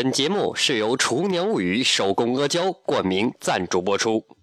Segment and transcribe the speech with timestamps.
[0.00, 4.37] 本节目是由《厨娘物语》手工阿胶冠名赞助播出。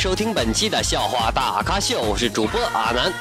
[0.00, 3.12] 收听本期的笑话大咖秀，我是主播阿南。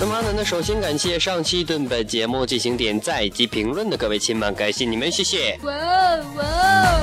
[0.00, 5.56] 那么阿南呢，首先感谢上期对本节目进行点赞以及评论的各位亲们，感谢你们，谢谢。
[5.62, 6.95] 哇哦哇哦！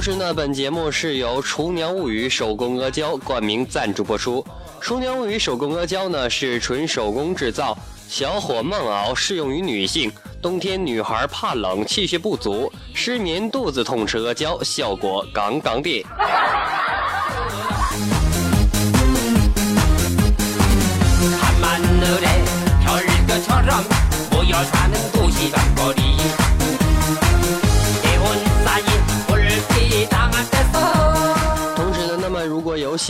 [0.00, 4.42] 同时呢，本节目是由厨娘物语手工阿胶冠名赞助播出。
[4.80, 7.76] 厨娘物语手工阿胶呢是纯手工制造，
[8.08, 10.10] 小火慢熬，适用于女性。
[10.40, 16.02] 冬天女孩怕冷，气血不足，失眠、肚子痛吃阿胶，效果杠杠的。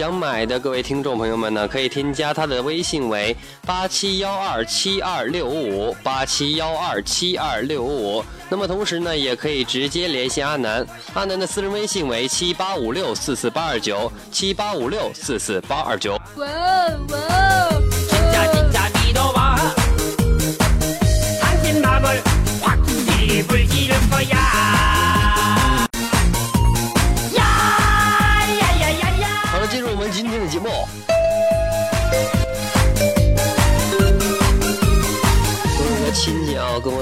[0.01, 8.25] 想买的各位听众朋友们呢，可以添加他的微信为八七幺二七二六五五八七幺二七二六五五。
[8.48, 16.12] 那么同时呢，也可以直接联系阿南，阿南的私人微信为七八五六四四八二九七八五六四四八二九。
[16.37, 17.31] 哇哦哇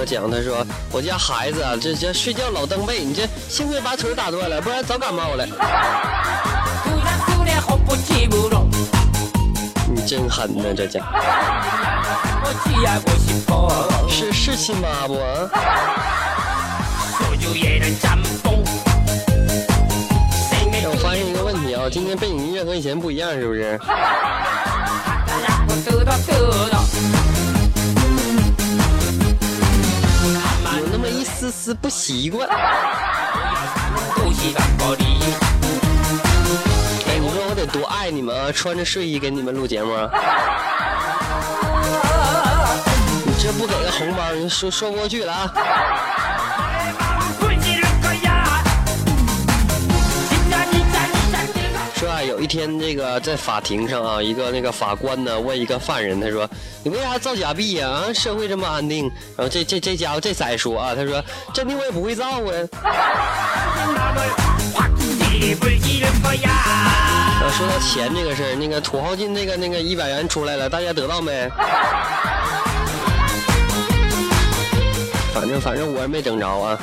[0.09, 5.47] 讲，他说我家孩子啊，这这睡觉老蹬被，你这幸亏把腿打断了，不然早感冒了。
[9.87, 11.03] 你真狠呐，这家。
[14.09, 15.15] 是是亲妈不？
[20.91, 23.79] 我发现一个问题啊，今天背景音乐和以前不一样，是不是？
[31.75, 32.49] 不习惯。
[32.49, 32.57] 哎
[37.19, 40.11] 你说我得多爱你们啊穿着睡衣给你们录节目啊。
[43.27, 46.68] 你这不给个红包你说说不过去了啊。
[52.23, 56.49] 有一天，这个在法庭上啊，一个那个法官呢问一个犯人，他说
[56.85, 57.89] ：“你为啥造假币呀？
[57.89, 61.23] 啊，社会这么安定。”然后这这这家伙这再说啊，他说
[61.55, 62.41] ：“真的我也不会造啊。
[67.41, 71.49] ”啊，说到钱这个事儿，那个土豪金那个那个一百元出来了，大家得到没？
[75.33, 76.77] 反正反正我没整着啊。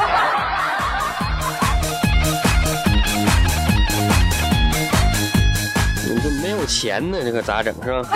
[6.42, 7.74] 没有钱呢，这可咋整？
[7.84, 8.08] 是吧？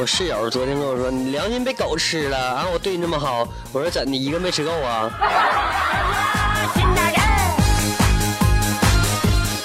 [0.00, 2.38] 我室友昨天跟我说，你良心被狗吃了。
[2.38, 4.16] 啊我对你那么好，我说怎的？
[4.16, 5.10] 一个没吃够啊？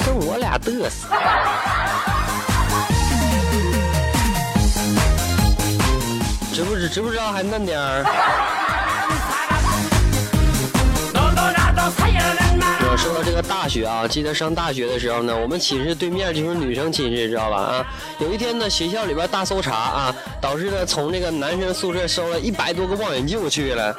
[0.05, 1.07] 跟我俩嘚瑟。
[6.67, 8.03] 不知知不知道还嫩点儿。
[12.97, 17.57] 说到这个大学啊，记得上大学的时候呢，我们寝室对面就是女生寝室，知道吧？
[17.57, 17.85] 啊，
[18.19, 23.93] 有一天呢，学校里边大搜查啊，导致呢从这个男生宿舍收了一百多个望远镜去了，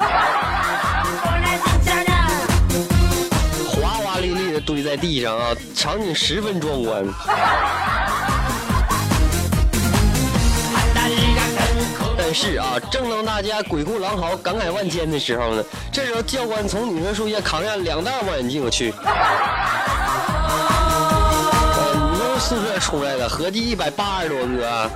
[3.69, 7.05] 哗哗沥沥的堆在地上啊，场景十分壮观。
[12.39, 18.93] 是啊，正当大家鬼哭狼嚎、感慨万千的时候呢，这时候教官从女生宿舍扛下两袋望远镜，我去。
[22.39, 24.91] 宿舍出来的，合计一百八十多个。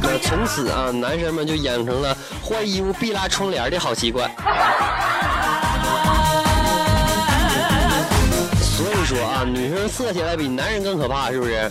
[0.00, 4.30] 那从此啊，男生们就养成了换衣服必拉窗帘的好习惯。
[8.60, 11.68] 所以说啊，女生色起来比男人更可怕，是不是？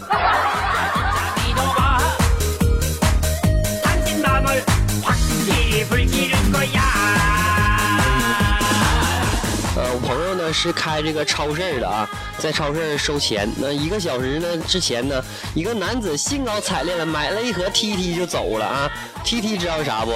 [9.75, 12.07] 呃，我朋友呢是开这个超市的啊，
[12.37, 13.51] 在超市收钱。
[13.57, 15.21] 那一个小时呢之前呢，
[15.53, 18.89] 一个男子兴高采烈的买了一盒 TT 就走了啊。
[19.25, 20.11] TT 知道是啥不？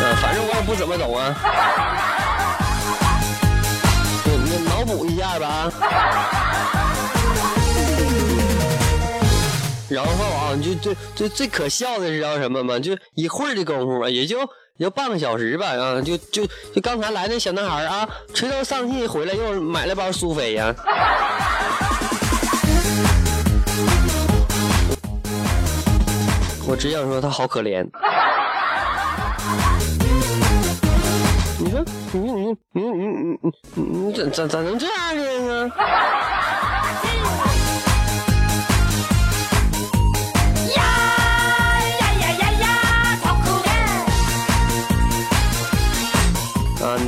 [0.00, 1.34] 呃，反正我也不怎么懂啊。
[4.24, 6.53] 你你脑补一下吧。
[9.94, 12.78] 然后啊，就最最最可笑的是叫什么嘛？
[12.80, 14.40] 就一会儿的功夫嘛，也就
[14.76, 16.44] 也就半个小时吧，啊，就就
[16.74, 20.74] 就刚才来那小男孩啊，垂头丧气回来又买了包苏菲呀。
[26.66, 27.86] 我只想说他好可怜。
[31.56, 33.38] 你说，你你你你你
[33.74, 35.70] 你你怎咋咋能这样呢？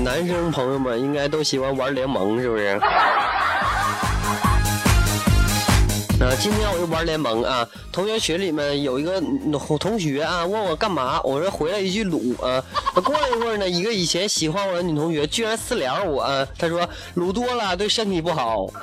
[0.06, 2.79] 男生朋友们应该都喜欢玩联盟是不是？
[6.20, 9.20] 那今天我就玩联盟啊同学群里面有一个
[9.81, 12.62] 同学啊问我干嘛我说回了一句鲁啊。
[13.03, 18.69] 过了一会儿呢一个以前喜欢我的女同学居然私聊我她说鲁多了对身体不好。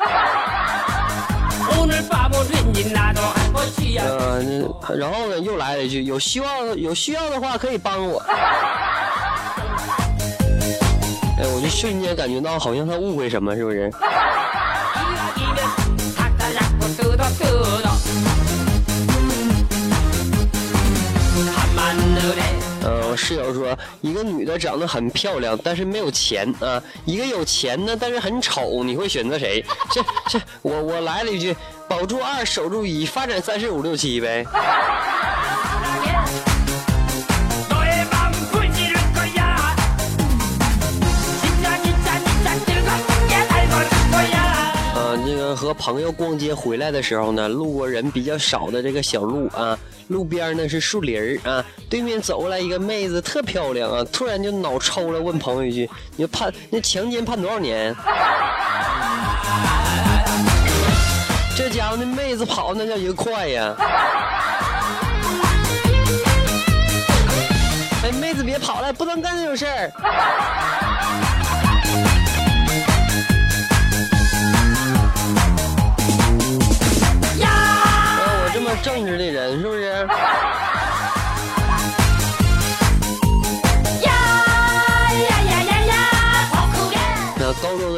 [4.98, 8.22] 然后呢又来了一句有希望有需要的话可以帮我。
[11.70, 13.92] 瞬间感觉到好像他误会什么是不是？
[22.86, 26.82] 嗯我室友说一个女的长得很漂亮但是没有钱啊。
[27.06, 29.64] 一个有钱的但是很丑你会选择谁？
[29.92, 31.56] 这这我我来了一句
[31.88, 34.44] 保住二守住一发展三十五六七呗。
[45.74, 49.78] 朋友逛街回来的时候呢，路过人比较少的这个小路啊，
[50.08, 57.96] 路边呢是树林儿啊，对面走过来一个妹子，特漂亮啊，突然就脑抽了，问朋友一句：“你判那强奸判多少年？”
[61.56, 63.76] 这家伙那妹子跑那叫一个快呀！
[68.04, 69.92] 哎，妹子别跑了，不能干这种事儿。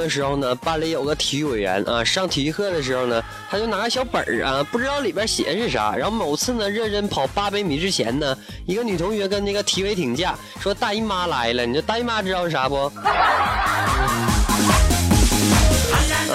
[0.06, 3.20] 的时候呢，班里有个体育委员啊，上体育课的时候呢，
[3.50, 5.96] 他就拿个小本儿啊，不知道里边写的是啥。
[5.96, 8.38] 然后某次呢，认真跑八百米之前呢，
[8.68, 11.66] 一个女同学跟那个体委请假，说大姨妈来了。
[11.66, 12.76] 你说大姨妈知道是啥不？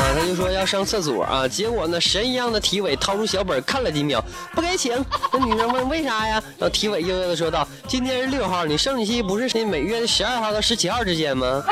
[0.01, 4.21] 啊，他就说要上厕所啊，结果呢，神一样的体委掏出小本看了几秒，
[4.53, 4.93] 不给请。
[5.33, 6.43] 那女生问为啥呀？
[6.59, 11.63] 然后体委悠悠的说道：“今天是六号，你生理期不是那每月的十二号到十七号之间吗？”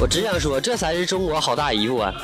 [0.00, 2.12] 我只想说，这才是中国好大姨夫啊。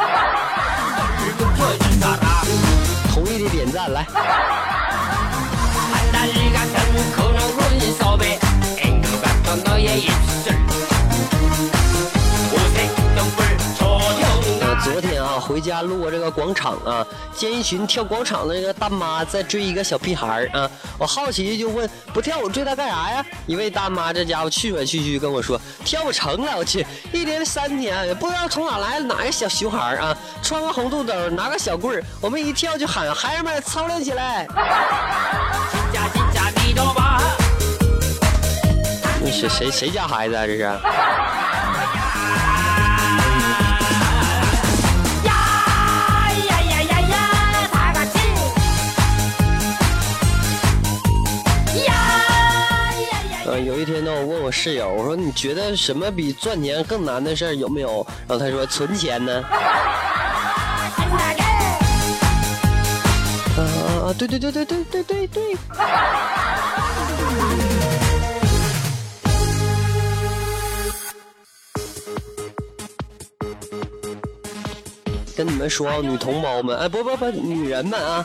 [3.12, 4.06] 同意的点赞来，
[14.60, 17.06] 我昨天啊回家路过这个广场啊。
[17.36, 20.58] 见一群跳广场的那个大妈在追一个小屁孩儿。
[20.58, 30.16] 啊我好奇就问不跳我追他干啥呀一位大妈这家伙气喘吁吁跟我说跳不成了我去一连三天啊也不知道从哪来哪个小熊孩啊？
[30.43, 34.46] 穿个红肚兜拿个小棍儿我们一跳就喊孩儿们操练起来
[39.20, 40.62] 你是谁谁家孩子啊这是
[53.58, 58.06] 有一天呢，我问我室友，我说你觉得什么比赚钱更难的事儿有没有？
[58.29, 59.43] 然后他说存钱呢。
[63.56, 63.60] 啊
[64.06, 64.15] 啊！
[64.19, 65.56] 对对对对对对对对。
[75.36, 78.25] 跟你们说，女同胞们，哎，不不不，女人们啊。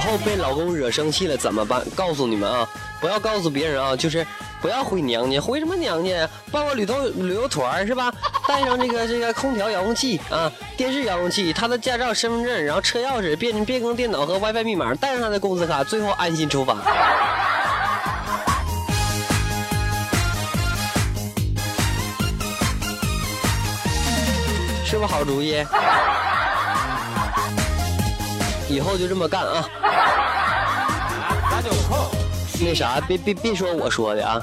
[0.00, 1.82] 后被老公惹生气了怎么办？
[1.94, 2.68] 告诉你们啊，
[3.00, 4.26] 不要告诉别人啊，就是
[4.60, 6.28] 不要回娘家，回什么娘家呀？
[6.50, 8.12] 报个旅游旅游团是吧？
[8.48, 16.76] 带上这个这个空调遥控器啊，电视遥控器，他的驾照、身份证，然后车钥匙、变变更电脑和 WiFi 密码，带上他的工资卡，最后安心出发。
[24.84, 25.64] 是不是好主意？
[28.70, 29.68] 以后就这么干啊。
[32.62, 34.40] 那啥别别别说我说的啊。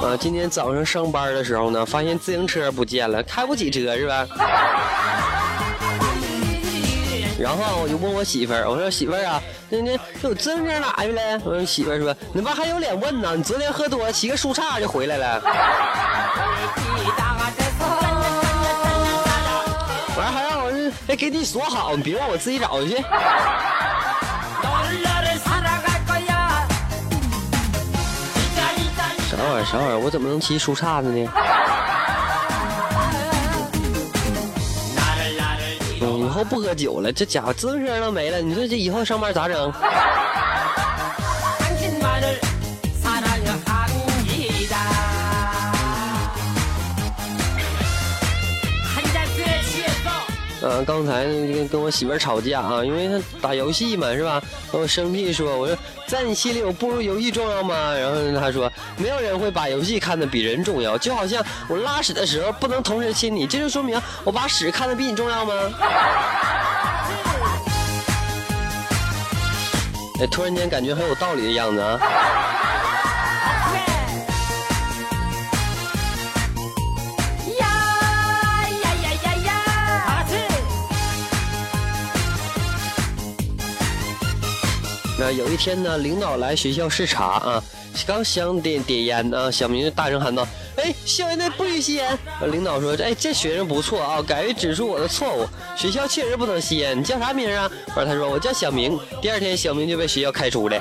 [0.00, 5.37] 啊今天早上上班的时候呢发现自行车不见了开不起车是吧？
[7.38, 9.40] 然后我就问我媳妇儿，我说媳妇儿啊，
[9.70, 11.40] 那那我真正哪去了？
[11.44, 13.36] 我说媳妇儿说，你妈还有脸问呢？
[13.36, 15.40] 你昨天喝多了，骑个树杈就回来了。
[20.16, 22.96] 完了还让我哎给你锁好，你别让我自己找去。
[29.30, 29.64] 啥玩意儿？
[29.64, 29.98] 啥玩意儿？
[29.98, 31.30] 我怎么能骑树杈子呢？
[36.38, 39.72] 都不喝酒了，这家伙自行车都没了，你说这以后上班咋整？
[50.60, 54.42] 어呃，刚才跟跟我媳妇吵架啊，因为她打游戏嘛，是吧？
[54.72, 57.94] 我生气说，我说在你心里我不如游戏重要吗？
[57.94, 65.54] 然后她说，没有人会把游戏看得比人重要，就好像我拉屎的时候不能同时亲你，这就说明我把屎看得比你重要吗？
[70.20, 72.00] 哎，突然间感觉很有道理的样子啊！
[85.20, 87.62] 那有一天呢，领导来学校视察啊，
[88.06, 90.46] 刚想点点烟啊，小明就大声喊道
[90.78, 92.16] ：“哎，校园内不许吸烟！”
[92.52, 95.44] 领导说：“哎，这学生不错啊，敢于指出我的错误。
[95.76, 100.78] 学校确实不能吸烟，你叫啥名啊？”完，他说：“我叫小明。”第二天，小明就被学校开除了。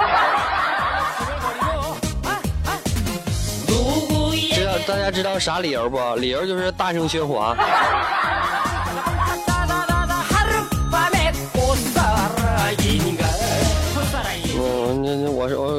[4.54, 5.98] 知道大家知道啥理由不？
[6.18, 7.58] 理由就是大声喧哗。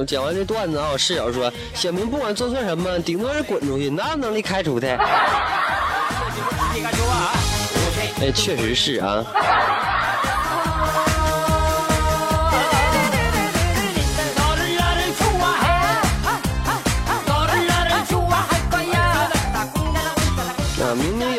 [0.09, 4.87] 讲完这段子啊我室友说小明不管做错什么顶多是滚出去哪有能力开除他？
[8.21, 9.23] 哎确实是啊。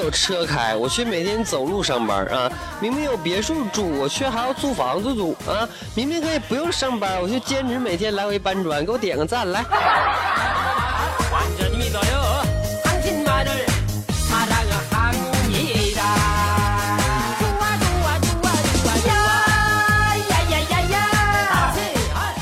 [0.10, 2.52] 车开，我去每天走路上班啊！
[2.80, 5.68] 明明有别墅住，我却还要租房子住啊！
[5.96, 9.62] 明明可以不用上班，我就兼职每天来回搬砖，给我点个赞来。
[9.62, 9.86] 啊啊啊
[10.82, 11.16] 啊！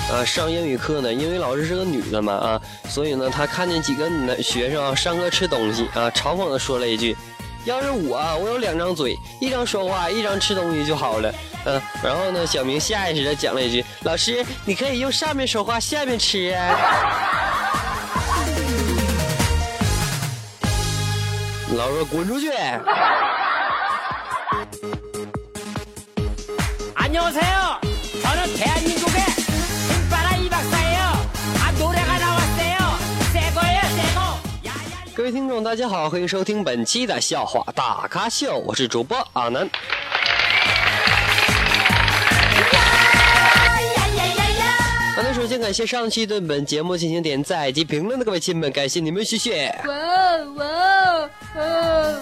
[0.10, 7.16] 啊上英语课呢，英语老师是个女的嘛啊，所以呢，她看见几个男学生啊上课吃东西啊，嘲讽的说了一句。
[7.67, 11.33] 要是我啊，我有两张嘴，一张说话，一张吃东西就好了。”
[11.65, 16.77] 嗯、然后呢，小明下意识的讲了一句：“老师，你可以用上面说话，下面吃啊。”
[21.77, 22.51] 老师说滚出去！
[26.95, 27.66] 안녕하세요
[35.28, 39.70] 位听众，大家好，欢迎收听本期的笑话大咖秀，我是主播阿南。
[45.18, 49.68] 好的，首先感谢上期对本节目进行点赞以及评论的各位亲们，感谢你们，谢谢。
[49.86, 52.22] 哇哦哇哦哦！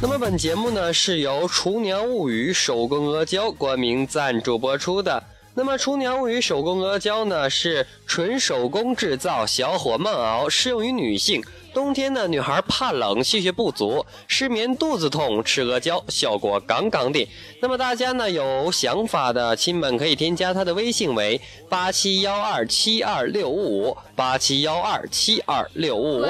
[0.00, 5.20] 那么本节目呢是由《厨娘物语》手工阿胶冠名赞助播出的。
[5.58, 11.42] 那么厨娘与手工阿胶呢是纯手工制造小火慢熬适用于女性。
[11.74, 17.28] 冬天呢女孩怕冷气血不足失眠肚子痛吃阿胶效果杠杠的
[17.60, 26.20] 那么大家呢有想法的亲们可以添加她的微信为八七幺二七二六五五八七幺二七二六五。
[26.20, 26.24] 五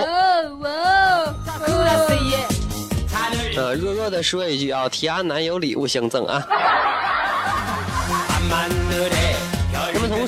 [3.56, 6.48] 呃弱弱的说一句啊提阿南有礼物相赠啊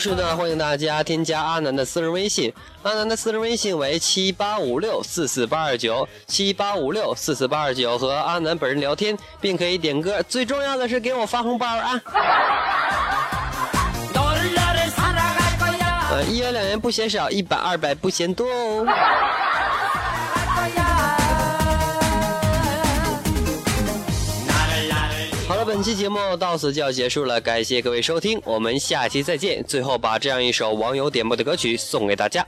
[0.00, 2.50] 是的，欢迎大家添加阿南的私人微信，
[2.82, 10.22] 阿南的私人微信为七八五六四四八二九七八五六四四八二九，和阿南本人聊天，并可以点歌。
[10.22, 12.00] 最重要的是给我发红包啊！
[16.12, 18.86] 呃，一元两元不嫌少，一百二百不嫌多哦。
[25.80, 29.64] 本期节目到此就要结束了，感谢各位收听，我们下期再见。
[29.64, 32.46] 最后把这样一首网友点播的歌曲送给大家。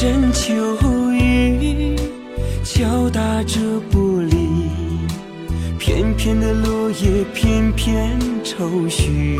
[0.00, 0.54] 阵秋
[1.10, 1.96] 雨
[2.62, 3.58] 敲打着
[3.90, 4.36] 玻璃，
[5.76, 9.36] 片片的落叶，片片愁绪。”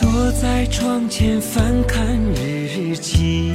[0.00, 3.52] 坐在窗前翻看日记，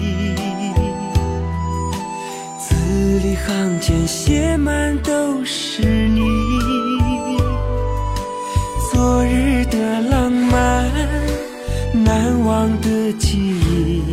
[2.59, 2.75] 字
[3.19, 6.19] 里行间写满都是你。
[8.91, 10.91] 昨日的浪漫，
[12.03, 14.03] 难忘的记忆，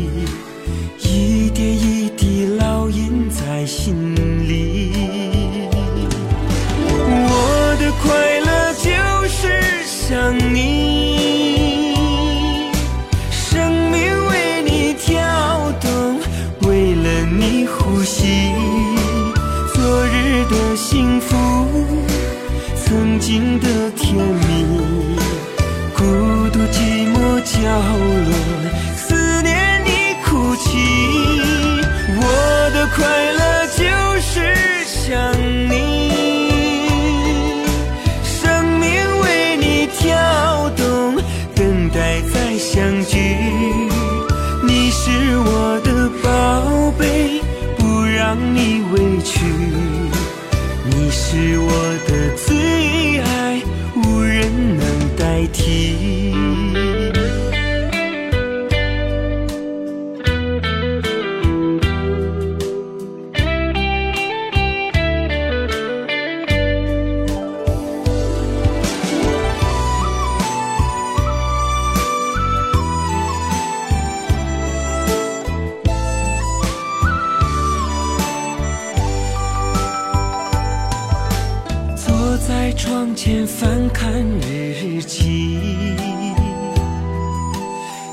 [82.46, 85.57] 在窗前翻看日记，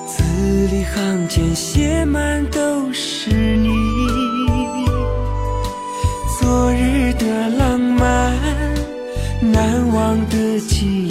[0.05, 3.69] 字里行间写满都是你。
[6.39, 8.37] 昨日的浪漫，
[9.41, 11.08] 难忘的记忆，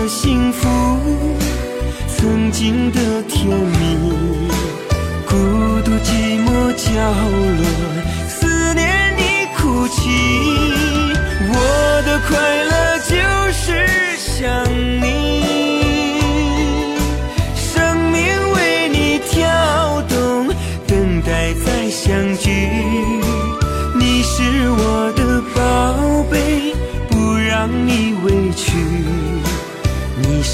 [0.00, 0.66] 的幸福，
[2.08, 3.98] 曾经的甜蜜，
[5.28, 5.36] 孤
[5.84, 6.88] 独寂寞角
[7.58, 7.62] 落，
[8.26, 9.22] 思念你
[9.58, 10.00] 哭泣。
[11.52, 11.54] 我
[12.06, 12.30] 的快
[12.64, 13.12] 乐就
[13.52, 13.86] 是
[14.16, 14.64] 想
[15.02, 15.04] 你，
[17.54, 20.48] 生命为你跳动，
[20.86, 22.08] 等待再相
[22.38, 22.50] 聚。
[23.98, 26.74] 你是我的宝贝，
[27.10, 28.72] 不让你委屈。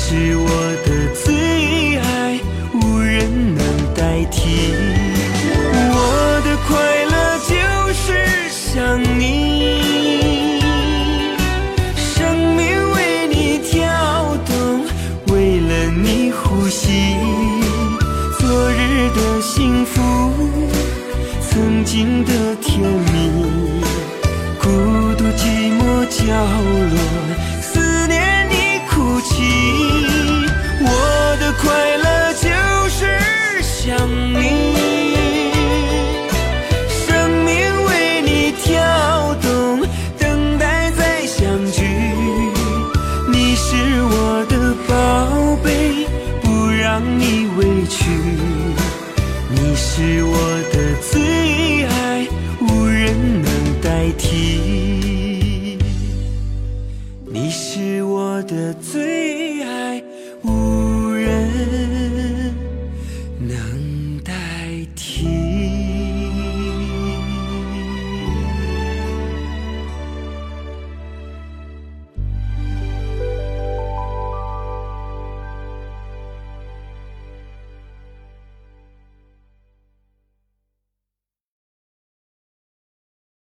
[0.08, 0.48] 是我
[0.84, 0.88] 的
[1.24, 2.38] 最爱，
[2.74, 4.70] 无人能代替。
[5.90, 6.70] 我的快
[7.10, 7.50] 乐就
[7.92, 7.98] 是
[8.48, 10.60] 想你，
[11.96, 13.82] 生命为你跳
[14.46, 14.86] 动，
[15.34, 17.16] 为了你呼吸。
[18.38, 20.00] 昨日的幸福，
[21.50, 23.42] 曾经的甜蜜，
[24.62, 24.68] 孤
[25.18, 26.32] 独寂寞角
[26.92, 26.96] 落，